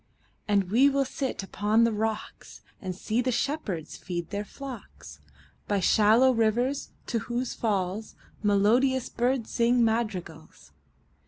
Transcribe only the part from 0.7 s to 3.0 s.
we will sit upon the rocks, 5 And